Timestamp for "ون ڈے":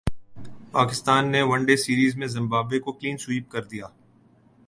1.49-1.75